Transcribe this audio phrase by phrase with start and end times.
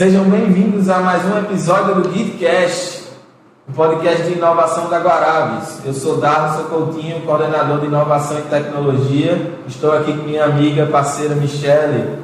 [0.00, 3.02] Sejam bem-vindos a mais um episódio do GitCast,
[3.68, 5.78] um podcast de inovação da Guarabes.
[5.84, 9.60] Eu sou Darcio Coutinho, coordenador de inovação e tecnologia.
[9.68, 12.18] Estou aqui com minha amiga, parceira Michele.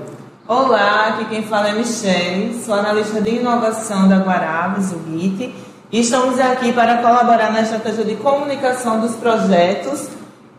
[0.48, 5.54] Olá, aqui quem fala é Michele, sou analista de inovação da Guarabes, o GIT,
[5.92, 10.08] e estamos aqui para colaborar na estratégia de comunicação dos projetos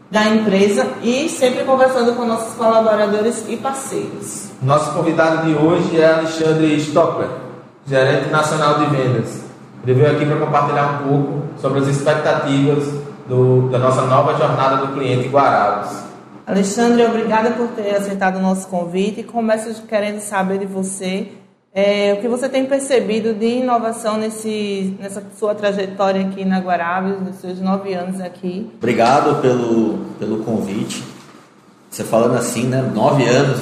[0.09, 4.49] da empresa e sempre conversando com nossos colaboradores e parceiros.
[4.61, 7.29] Nosso convidado de hoje é Alexandre Stockler,
[7.86, 9.41] gerente nacional de vendas.
[9.83, 12.87] Ele veio aqui para compartilhar um pouco sobre as expectativas
[13.27, 16.07] do, da nossa nova jornada do cliente Guarabes.
[16.46, 21.29] Alexandre, obrigada por ter aceitado o nosso convite e começo querendo saber de você
[21.79, 27.21] é, o que você tem percebido de inovação nesse, nessa sua trajetória aqui na Guarabes,
[27.21, 28.68] nos seus nove anos aqui?
[28.79, 31.04] Obrigado pelo, pelo convite.
[31.87, 32.81] Você falando assim, né?
[32.95, 33.61] Nove anos,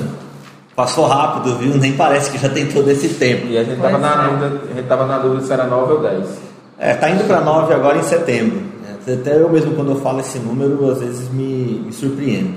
[0.74, 1.76] passou rápido, viu?
[1.76, 3.48] Nem parece que já tem todo esse tempo.
[3.48, 4.28] E a gente estava na, é.
[4.30, 6.26] dúvida, a gente tava na dúvida se era nove ou dez.
[6.80, 8.62] É, tá indo para nove agora em setembro.
[9.06, 12.54] Até eu mesmo, quando eu falo esse número, às vezes me, me surpreendo.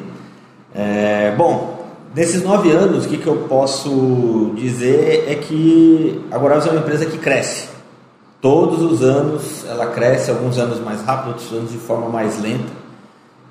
[0.72, 1.77] É, bom,
[2.14, 6.81] Nesses nove anos, o que, que eu posso dizer é que a Guarabes é uma
[6.81, 7.69] empresa que cresce.
[8.41, 12.79] Todos os anos ela cresce, alguns anos mais rápido, outros anos de forma mais lenta.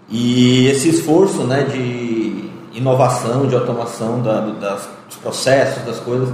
[0.09, 6.29] E esse esforço né, de inovação, de automação da, das, dos processos, das coisas,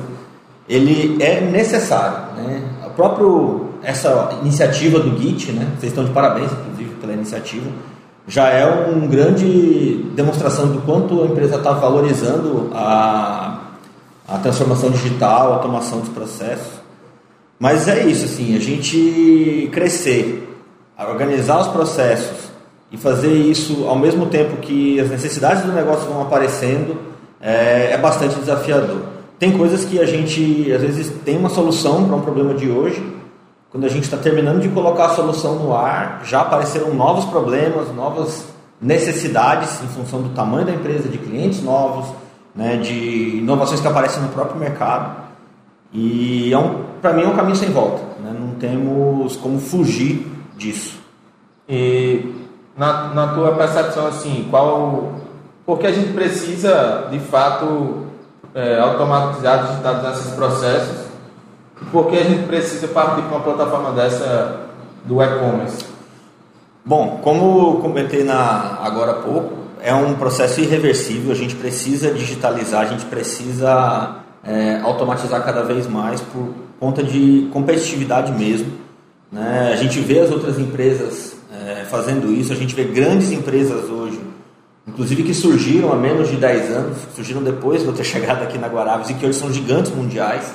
[0.70, 2.36] ele é necessário.
[2.38, 2.64] Né?
[2.86, 7.70] A próprio, essa iniciativa do Git, né, vocês estão de parabéns, inclusive, pela iniciativa,
[8.28, 13.60] já é uma grande demonstração do quanto a empresa está valorizando a,
[14.28, 16.82] a transformação digital, a automação dos processos.
[17.60, 20.58] Mas é isso, assim, a gente crescer,
[20.98, 22.52] organizar os processos
[22.92, 26.98] e fazer isso ao mesmo tempo que as necessidades do negócio vão aparecendo
[27.42, 29.02] é, é bastante desafiador.
[29.40, 33.04] Tem coisas que a gente às vezes tem uma solução para um problema de hoje,
[33.73, 37.92] quando a gente está terminando de colocar a solução no ar, já apareceram novos problemas,
[37.95, 38.45] novas
[38.80, 42.06] necessidades em função do tamanho da empresa, de clientes novos,
[42.54, 45.23] né, de inovações que aparecem no próprio mercado.
[45.92, 48.04] E é um, para mim é um caminho sem volta.
[48.22, 48.36] Né?
[48.39, 51.00] Não temos como fugir disso.
[51.67, 52.32] E
[52.78, 55.14] na, na tua percepção, assim, qual.
[55.66, 58.06] Porque a gente precisa, de fato,
[58.54, 61.02] é, automatizar, digitalizar esses processos
[61.92, 64.67] por que a gente precisa partir para uma plataforma dessa
[65.05, 65.86] do e-commerce?
[66.86, 72.82] Bom, como comentei na, agora há pouco, é um processo irreversível, a gente precisa digitalizar,
[72.82, 78.71] a gente precisa é, automatizar cada vez mais por conta de competitividade mesmo.
[79.32, 79.71] Né?
[79.73, 84.20] A gente vê as outras empresas é, fazendo isso, a gente vê grandes empresas hoje,
[84.88, 88.58] inclusive que surgiram há menos de 10 anos, surgiram depois de eu ter chegado aqui
[88.58, 90.54] na Guarabes e que hoje são gigantes mundiais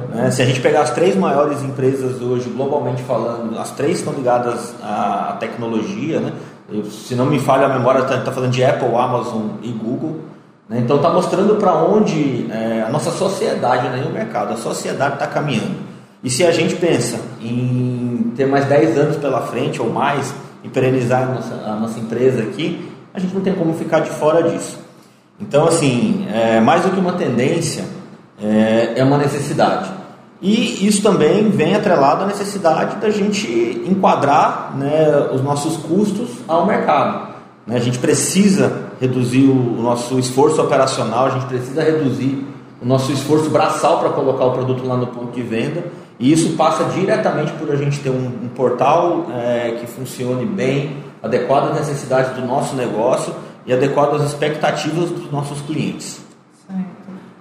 [0.00, 0.30] né?
[0.30, 4.74] Se a gente pegar as três maiores empresas hoje, globalmente falando, as três estão ligadas
[4.82, 6.32] à tecnologia, né?
[6.70, 10.20] Eu, se não me falha a memória, está tá falando de Apple, Amazon e Google.
[10.68, 10.80] Né?
[10.80, 14.04] Então está mostrando para onde é, a nossa sociedade, né?
[14.08, 15.76] o mercado, a sociedade está caminhando.
[16.24, 20.34] E se a gente pensa em ter mais 10 anos pela frente ou mais
[20.64, 24.10] e perenizar a nossa, a nossa empresa aqui, a gente não tem como ficar de
[24.10, 24.78] fora disso.
[25.38, 27.84] Então, assim, é, mais do que uma tendência,
[28.40, 29.90] é, é uma necessidade.
[30.40, 33.48] E isso também vem atrelado à necessidade da gente
[33.88, 37.34] enquadrar né, os nossos custos ao mercado.
[37.66, 37.76] Né?
[37.76, 42.46] A gente precisa reduzir o nosso esforço operacional, a gente precisa reduzir
[42.80, 45.84] o nosso esforço braçal para colocar o produto lá no ponto de venda.
[46.18, 50.98] E isso passa diretamente por a gente ter um, um portal é, que funcione bem,
[51.22, 53.34] adequado às necessidades do nosso negócio
[53.66, 56.25] e adequado às expectativas dos nossos clientes.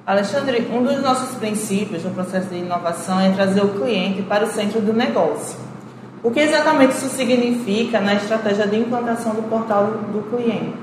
[0.05, 4.47] Alexandre, um dos nossos princípios no processo de inovação é trazer o cliente para o
[4.47, 5.57] centro do negócio.
[6.21, 10.75] O que exatamente isso significa na estratégia de implantação do portal do cliente?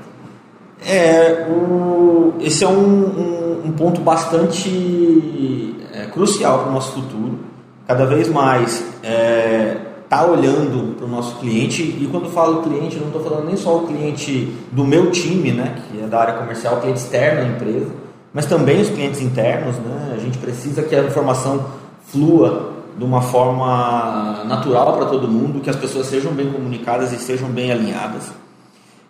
[0.85, 7.39] É, o, esse é um, um, um ponto bastante é, crucial para o nosso futuro.
[7.87, 9.77] Cada vez mais está é,
[10.09, 13.77] tá olhando para o nosso cliente, e quando falo cliente, não estou falando nem só
[13.77, 17.45] o cliente do meu time, né, que é da área comercial, o cliente externo à
[17.45, 18.02] empresa,
[18.33, 20.13] mas também os clientes internos, né?
[20.15, 21.65] A gente precisa que a informação
[22.07, 27.17] flua de uma forma natural para todo mundo, que as pessoas sejam bem comunicadas e
[27.17, 28.31] sejam bem alinhadas.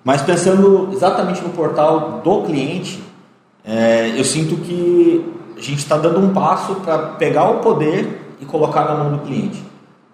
[0.03, 3.01] Mas pensando exatamente no portal do cliente,
[3.63, 8.45] é, eu sinto que a gente está dando um passo para pegar o poder e
[8.45, 9.63] colocar na mão do cliente.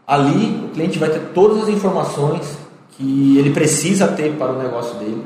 [0.05, 2.57] Ali, o cliente vai ter todas as informações
[2.91, 5.23] que ele precisa ter para o negócio dele,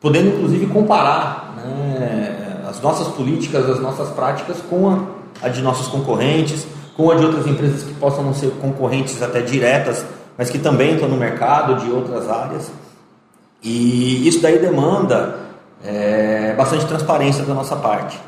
[0.00, 2.41] podendo inclusive comparar né,
[2.72, 6.66] as nossas políticas, as nossas práticas com a, a de nossos concorrentes,
[6.96, 10.04] com a de outras empresas que possam não ser concorrentes até diretas,
[10.38, 12.70] mas que também estão no mercado de outras áreas.
[13.62, 15.36] E isso daí demanda
[15.84, 18.18] é, bastante transparência da nossa parte.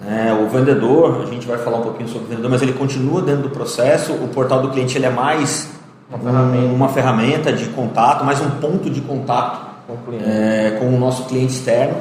[0.00, 3.20] É, o vendedor, a gente vai falar um pouquinho sobre o vendedor, mas ele continua
[3.20, 4.12] dentro do processo.
[4.12, 5.68] O portal do cliente ele é mais
[6.08, 10.86] uma ferramenta, uma ferramenta de contato, mais um ponto de contato com o, é, com
[10.86, 11.96] o nosso cliente externo.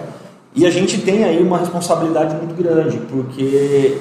[0.55, 3.97] E a gente tem aí uma responsabilidade muito grande, porque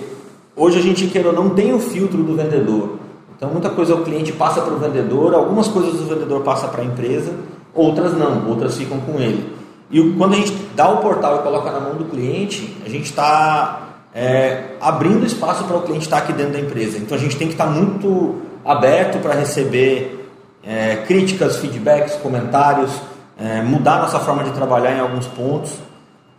[0.55, 2.99] hoje a gente quer ou não tem o filtro do vendedor.
[3.37, 6.83] Então muita coisa o cliente passa para o vendedor, algumas coisas o vendedor passa para
[6.83, 7.33] a empresa,
[7.75, 9.55] outras não, outras ficam com ele.
[9.91, 13.05] E quando a gente dá o portal e coloca na mão do cliente, a gente
[13.05, 16.97] está é, abrindo espaço para o cliente estar aqui dentro da empresa.
[16.97, 20.31] Então a gente tem que estar muito aberto para receber
[20.65, 22.91] é, críticas, feedbacks, comentários,
[23.39, 25.75] é, mudar nossa forma de trabalhar em alguns pontos.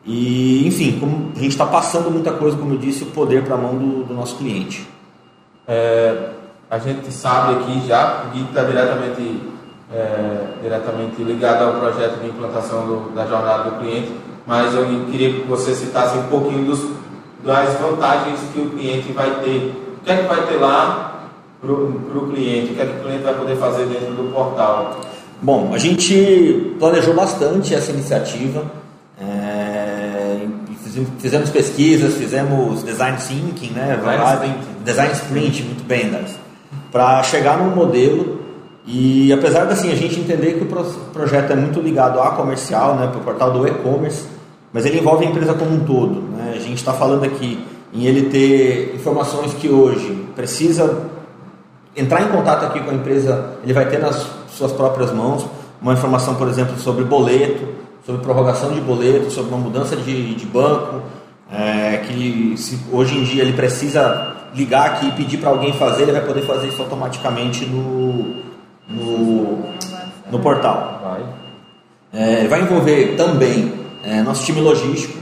[0.07, 3.55] E, enfim, como a gente está passando muita coisa, como eu disse, o poder para
[3.55, 4.87] a mão do, do, nosso cliente.
[5.67, 6.29] É,
[6.71, 9.41] a gente sabe aqui já, que está diretamente,
[9.93, 14.13] é, diretamente ligado ao projeto de implantação do, da jornada do cliente,
[14.45, 16.79] mas eu queria que você citasse um pouquinho dos
[17.43, 19.73] das vantagens que o cliente vai ter.
[20.01, 21.29] O que é que vai ter lá
[21.61, 22.71] para o cliente?
[22.71, 25.01] O que é que o cliente vai poder fazer dentro do portal?
[25.41, 28.63] Bom, a gente planejou bastante essa iniciativa.
[31.19, 33.97] Fizemos pesquisas, fizemos design thinking, né?
[33.97, 36.11] Design sprint, design sprint muito bem,
[36.91, 38.47] para chegar num modelo
[38.87, 42.95] e apesar de assim, a gente entender que o projeto é muito ligado a comercial,
[42.95, 44.23] né, para o portal do e-commerce,
[44.71, 46.21] mas ele envolve a empresa como um todo.
[46.21, 46.53] Né?
[46.55, 47.61] A gente está falando aqui
[47.93, 51.03] em ele ter informações que hoje precisa
[51.97, 55.45] entrar em contato aqui com a empresa, ele vai ter nas suas próprias mãos
[55.81, 57.67] uma informação, por exemplo, sobre boleto,
[58.07, 61.01] sobre prorrogação de boleto, sobre uma mudança de, de banco,
[61.51, 66.03] é, que se, hoje em dia ele precisa ligar aqui e pedir para alguém fazer,
[66.03, 68.33] ele vai poder fazer isso automaticamente no,
[68.87, 69.59] no,
[70.31, 71.01] no portal.
[71.03, 71.25] Vai.
[72.13, 73.73] É, vai envolver também
[74.05, 75.19] é, nosso time logístico,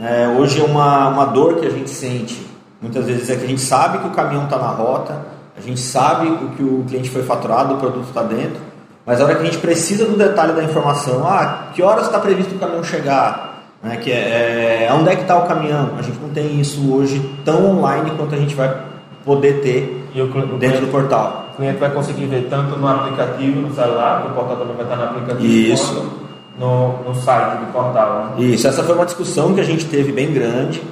[0.00, 2.44] é, hoje é uma, uma dor que a gente sente,
[2.82, 5.24] muitas vezes é que a gente sabe que o caminhão está na rota,
[5.56, 8.65] a gente sabe o que o cliente foi faturado, o produto está dentro,
[9.06, 12.18] mas a hora que a gente precisa do detalhe da informação, ah, que horas está
[12.18, 16.02] previsto o caminhão chegar, né, que é, é, onde é que está o caminhão, a
[16.02, 18.76] gente não tem isso hoje tão online quanto a gente vai
[19.24, 21.50] poder ter o, dentro do portal.
[21.52, 24.84] O cliente vai conseguir ver tanto no aplicativo, no celular, que o portal também vai
[24.84, 25.46] estar no aplicativo.
[25.46, 26.26] Isso
[26.58, 28.34] no, no site do portal.
[28.36, 28.44] Né?
[28.44, 30.82] Isso, essa foi uma discussão que a gente teve bem grande,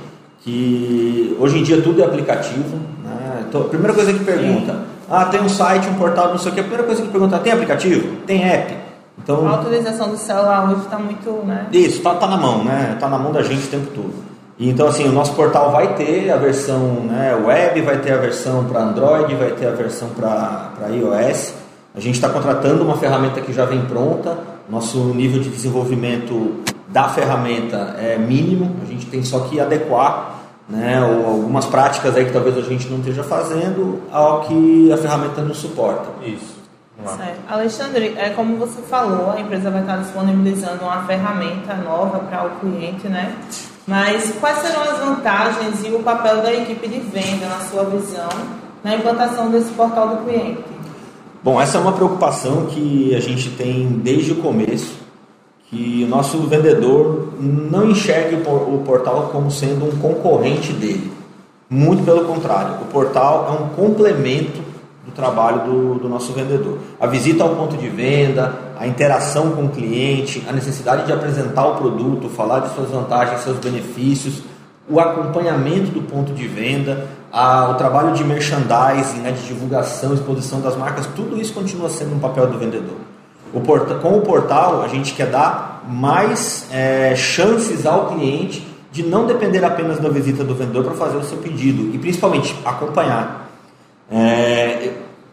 [0.42, 2.76] que hoje em dia tudo é aplicativo.
[3.02, 3.44] Né?
[3.48, 4.78] Então, a primeira coisa que pergunta, Sim.
[5.10, 7.38] Ah, tem um site, um portal, não sei o que, a primeira coisa que pergunta,
[7.38, 8.16] tem aplicativo?
[8.26, 8.74] Tem app?
[9.22, 11.66] Então, a utilização do celular hoje está muito, né?
[11.72, 12.92] Isso, está tá na mão, né?
[12.94, 14.14] Está na mão da gente o tempo todo.
[14.58, 18.18] E, então, assim, o nosso portal vai ter a versão né, web, vai ter a
[18.18, 21.54] versão para Android, vai ter a versão para iOS.
[21.94, 27.08] A gente está contratando uma ferramenta que já vem pronta, nosso nível de desenvolvimento da
[27.08, 30.33] ferramenta é mínimo, a gente tem só que adequar
[30.68, 35.42] né, algumas práticas aí que talvez a gente não esteja fazendo ao que a ferramenta
[35.42, 36.06] nos suporta.
[36.24, 36.54] Isso.
[37.16, 37.40] Certo.
[37.48, 42.50] Alexandre, é como você falou, a empresa vai estar disponibilizando uma ferramenta nova para o
[42.60, 43.34] cliente, né?
[43.86, 48.28] Mas quais serão as vantagens e o papel da equipe de venda, na sua visão,
[48.82, 50.64] na implantação desse portal do cliente?
[51.42, 54.94] Bom, essa é uma preocupação que a gente tem desde o começo,
[55.74, 61.12] que o nosso vendedor não enxergue o portal como sendo um concorrente dele.
[61.68, 64.62] Muito pelo contrário, o portal é um complemento
[65.04, 66.78] do trabalho do, do nosso vendedor.
[67.00, 71.66] A visita ao ponto de venda, a interação com o cliente, a necessidade de apresentar
[71.66, 74.42] o produto, falar de suas vantagens, seus benefícios,
[74.88, 80.60] o acompanhamento do ponto de venda, a, o trabalho de merchandising, né, de divulgação, exposição
[80.60, 83.13] das marcas, tudo isso continua sendo um papel do vendedor.
[83.54, 89.04] O porta, com o portal, a gente quer dar mais é, chances ao cliente de
[89.04, 93.48] não depender apenas da visita do vendedor para fazer o seu pedido e principalmente acompanhar.
[94.10, 94.90] É,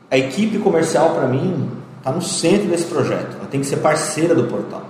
[0.09, 4.35] a equipe comercial, para mim, está no centro desse projeto, ela tem que ser parceira
[4.35, 4.83] do portal.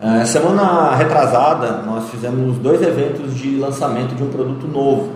[0.00, 5.12] É, semana retrasada, nós fizemos dois eventos de lançamento de um produto novo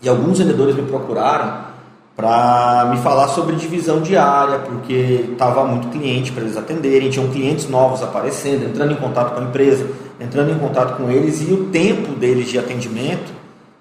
[0.00, 1.66] e alguns vendedores me procuraram
[2.18, 7.68] para me falar sobre divisão diária, porque estava muito cliente para eles atenderem, tinham clientes
[7.68, 9.86] novos aparecendo, entrando em contato com a empresa,
[10.18, 13.32] entrando em contato com eles e o tempo deles de atendimento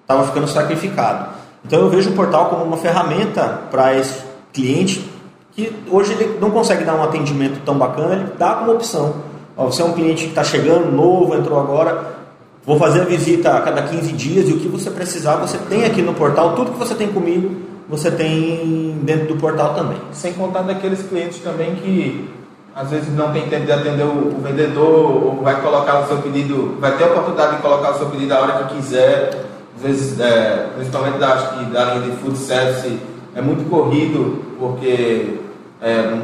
[0.02, 1.30] estava ficando sacrificado.
[1.66, 4.22] Então eu vejo o portal como uma ferramenta para esse
[4.54, 5.10] cliente
[5.54, 9.16] que hoje ele não consegue dar um atendimento tão bacana, ele dá como opção.
[9.58, 12.18] Ó, você é um cliente que está chegando, novo, entrou agora,
[12.64, 15.86] Vou fazer a visita a cada 15 dias e o que você precisar, você tem
[15.86, 16.54] aqui no portal.
[16.54, 19.98] Tudo que você tem comigo, você tem dentro do portal também.
[20.12, 22.30] Sem contar daqueles clientes também que
[22.76, 26.78] às vezes não tem tempo de atender o, vendedor, ou vai colocar o seu pedido,
[26.80, 29.46] vai ter a oportunidade de colocar o seu pedido a hora que quiser.
[29.76, 33.00] Às vezes, é, principalmente da, da linha de food service,
[33.36, 35.40] é muito corrido, porque
[35.82, 36.20] é,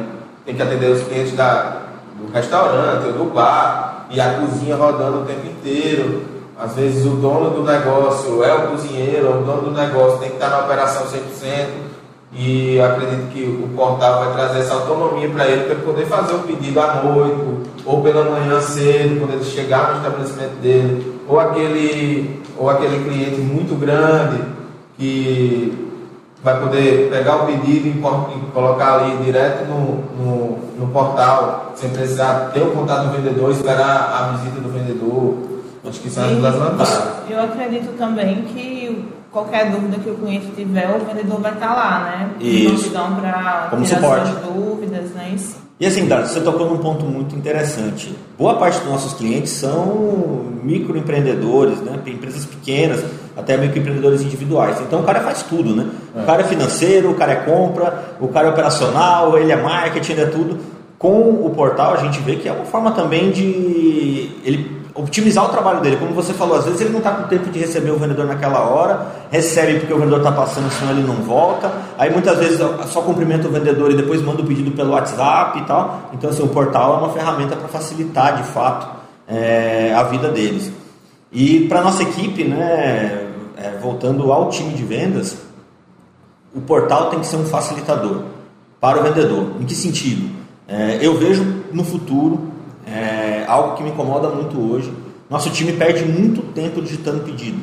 [0.46, 1.82] tem que atender os clientes da,
[2.16, 6.22] do restaurante ou do bar, e a cozinha rodando o tempo inteiro.
[6.64, 10.36] Às vezes o dono do negócio é o cozinheiro, o dono do negócio tem que
[10.36, 11.66] estar na operação 100%.
[12.32, 16.38] E acredito que o portal vai trazer essa autonomia para ele, para poder fazer o
[16.38, 22.42] pedido à noite, ou pela manhã cedo, quando ele chegar no estabelecimento dele, ou aquele,
[22.56, 24.42] ou aquele cliente muito grande
[24.96, 25.92] que
[26.42, 32.50] vai poder pegar o pedido e colocar ali direto no, no, no portal, sem precisar
[32.54, 35.43] ter o contato do vendedor, esperar a visita do vendedor.
[35.94, 37.02] Acho que são as vantagens.
[37.30, 42.00] Eu acredito também que qualquer dúvida que o cliente tiver, o vendedor vai estar lá,
[42.00, 42.30] né?
[42.40, 42.88] Isso.
[42.88, 44.32] Então, para Como suporte.
[44.44, 45.30] dúvidas, né?
[45.36, 45.56] Isso.
[45.78, 48.12] E assim, Dário, você tocou num ponto muito interessante.
[48.36, 51.96] Boa parte dos nossos clientes são microempreendedores, né?
[52.06, 53.04] empresas pequenas,
[53.36, 54.80] até microempreendedores individuais.
[54.80, 55.88] Então o cara faz tudo, né?
[56.16, 56.22] É.
[56.22, 60.12] O cara é financeiro, o cara é compra, o cara é operacional, ele é marketing,
[60.12, 60.58] ele é tudo.
[60.98, 65.48] Com o portal a gente vê que é uma forma também de ele otimizar o
[65.48, 65.96] trabalho dele.
[65.96, 68.60] Como você falou, às vezes ele não está com tempo de receber o vendedor naquela
[68.60, 71.72] hora, recebe porque o vendedor está passando, senão ele não volta.
[71.98, 75.62] Aí muitas vezes só cumprimenta o vendedor e depois manda o pedido pelo WhatsApp e
[75.64, 76.10] tal.
[76.12, 78.88] Então, assim, o portal é uma ferramenta para facilitar de fato
[79.26, 80.70] é, a vida deles.
[81.32, 85.36] E para nossa equipe, né, é, voltando ao time de vendas,
[86.54, 88.22] o portal tem que ser um facilitador
[88.80, 89.48] para o vendedor.
[89.60, 90.30] Em que sentido?
[90.68, 92.54] É, eu vejo no futuro
[93.44, 94.90] é algo que me incomoda muito hoje.
[95.28, 97.58] Nosso time perde muito tempo digitando pedido.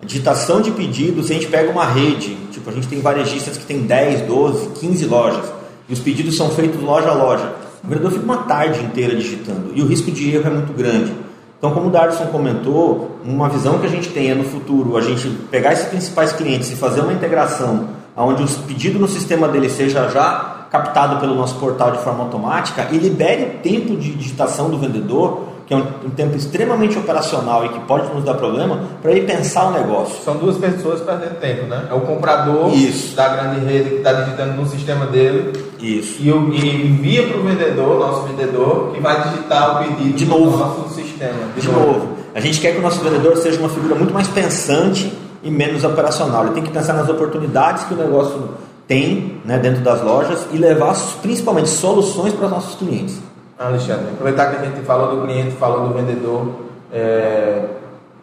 [0.00, 3.66] A digitação de pedidos, a gente pega uma rede, tipo, a gente tem varejistas que
[3.66, 5.44] tem 10, 12, 15 lojas,
[5.88, 7.52] e os pedidos são feitos loja a loja.
[7.84, 11.12] O vendedor fica uma tarde inteira digitando, e o risco de erro é muito grande.
[11.58, 15.00] Então, como o Darson comentou, uma visão que a gente tem é no futuro a
[15.00, 19.68] gente pegar esses principais clientes e fazer uma integração onde o pedido no sistema dele
[19.68, 24.70] seja já captado pelo nosso portal de forma automática e libere o tempo de digitação
[24.70, 28.80] do vendedor, que é um, um tempo extremamente operacional e que pode nos dar problema,
[29.02, 30.22] para ele pensar o negócio.
[30.24, 31.86] São duas pessoas perdendo tempo, né?
[31.90, 33.14] É o comprador Isso.
[33.14, 35.52] da grande rede que está digitando no sistema dele.
[35.78, 36.20] Isso.
[36.20, 40.50] E, e envia para o vendedor, nosso vendedor, que vai digitar o pedido de novo.
[40.50, 41.38] no nosso sistema.
[41.54, 41.86] De, de novo.
[41.86, 42.08] novo.
[42.34, 45.84] A gente quer que o nosso vendedor seja uma figura muito mais pensante e menos
[45.84, 46.44] operacional.
[46.44, 48.50] Ele tem que pensar nas oportunidades que o negócio
[48.88, 53.20] tem né, dentro das lojas e levar principalmente soluções para os nossos clientes.
[53.58, 56.48] Alexandre, aproveitar que a gente falou do cliente, falou do vendedor,
[56.92, 57.64] é,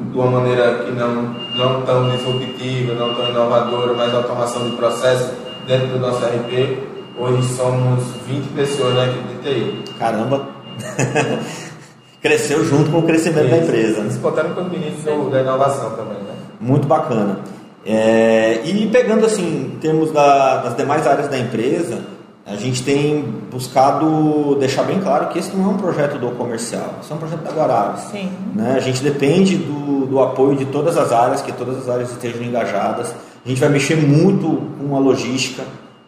[0.00, 5.32] de uma maneira que não, não tão disruptiva, não tão inovadora, mas automação de processo
[5.66, 6.78] dentro do nosso RP.
[7.18, 9.84] Hoje somos 20 pessoas na equipe de TI.
[9.98, 10.48] Caramba!
[12.20, 13.50] Cresceu junto com o crescimento Isso.
[13.50, 14.00] da empresa.
[14.02, 14.08] Né?
[14.08, 16.34] Disputando com o ministro da inovação também, né?
[16.60, 17.38] Muito bacana.
[17.84, 22.00] É, e pegando assim, em termos da, das demais áreas da empresa,
[22.46, 26.94] a gente tem buscado deixar bem claro que esse não é um projeto do comercial,
[27.02, 28.02] esse é um projeto da Guarabes.
[28.04, 28.30] Sim.
[28.54, 28.74] Né?
[28.76, 32.42] A gente depende do, do apoio de todas as áreas, que todas as áreas estejam
[32.44, 33.12] engajadas.
[33.44, 35.64] A gente vai mexer muito com a logística,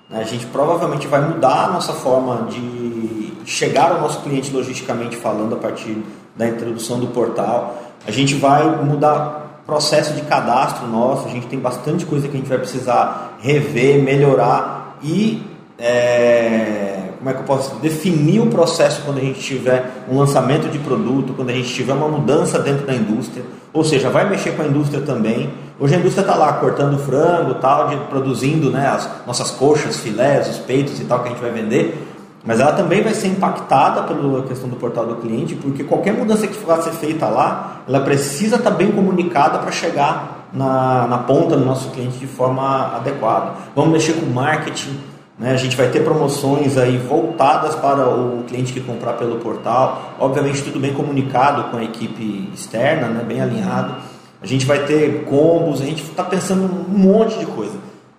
[0.09, 0.21] né?
[0.21, 5.57] a gente provavelmente vai mudar a nossa forma de chegar ao nosso cliente logisticamente falando
[5.57, 6.01] a partir
[6.37, 7.83] da introdução do portal.
[8.07, 12.39] A gente vai mudar processo de cadastro nosso, a gente tem bastante coisa que a
[12.39, 15.43] gente vai precisar rever, melhorar e
[15.79, 20.69] é, como é que eu posso definir o processo quando a gente tiver um lançamento
[20.69, 24.57] de produto, quando a gente tiver uma mudança dentro da indústria, ou seja, vai mexer
[24.57, 25.51] com a indústria também.
[25.79, 30.49] Hoje a indústria está lá cortando frango, tal, de, produzindo né, as nossas coxas, filés,
[30.49, 32.07] os peitos e tal que a gente vai vender,
[32.45, 36.47] mas ela também vai ser impactada pela questão do portal do cliente, porque qualquer mudança
[36.47, 41.19] que for ser feita lá, ela precisa estar tá bem comunicada para chegar na, na
[41.19, 43.53] ponta do nosso cliente de forma adequada.
[43.77, 44.99] Vamos mexer com marketing
[45.39, 45.53] né?
[45.53, 50.63] A gente vai ter promoções aí voltadas para o cliente que comprar pelo portal, obviamente
[50.63, 53.23] tudo bem comunicado com a equipe externa, né?
[53.25, 53.95] bem alinhado.
[54.43, 57.77] A gente vai ter combos, a gente está pensando um monte de coisa.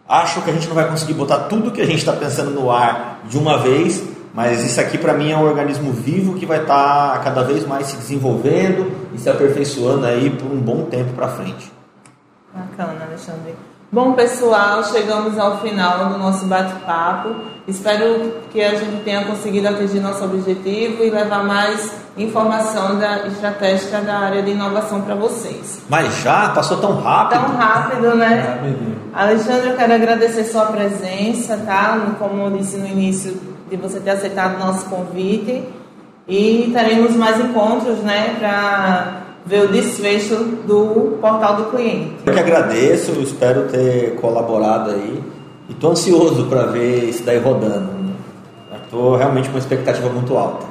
[0.08, 2.72] Acho que a gente não vai conseguir botar tudo que a gente está pensando no
[2.72, 6.62] ar de uma vez, mas isso aqui para mim é um organismo vivo que vai
[6.62, 11.14] estar tá cada vez mais se desenvolvendo e se aperfeiçoando aí por um bom tempo
[11.14, 11.72] para frente.
[12.54, 13.54] Bacana, Alexandre.
[13.92, 17.34] Bom, pessoal, chegamos ao final do nosso bate-papo.
[17.68, 24.00] Espero que a gente tenha conseguido atingir nosso objetivo e levar mais informação da estratégica
[24.02, 25.82] da área de inovação para vocês.
[25.90, 27.42] Mas já passou tão rápido.
[27.42, 28.76] Tão rápido, né?
[29.12, 32.00] Alexandre, eu quero agradecer sua presença, tá?
[32.20, 33.42] Como eu disse no início,
[33.72, 35.68] de você ter aceitado o nosso convite.
[36.28, 40.36] E teremos mais encontros, né, para ver o desfecho
[40.68, 42.14] do portal do cliente.
[42.24, 45.24] Eu que agradeço, espero ter colaborado aí
[45.68, 47.90] e estou ansioso para ver isso daí rodando.
[48.84, 50.68] Estou realmente com uma expectativa muito alta.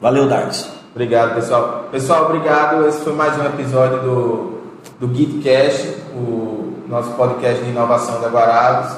[0.00, 0.70] Valeu, Darts.
[0.94, 1.88] Obrigado, pessoal.
[1.90, 2.86] Pessoal, obrigado.
[2.86, 4.60] Esse foi mais um episódio do,
[4.98, 8.96] do GitCast, o nosso podcast de inovação da Guarabes.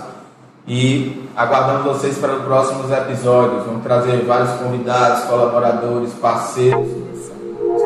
[0.66, 3.66] E aguardamos vocês para os próximos episódios.
[3.66, 7.01] Vamos trazer vários convidados, colaboradores, parceiros.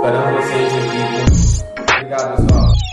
[0.06, 1.92] Esperando vocês aqui.
[1.98, 2.85] Obrigado, pessoal.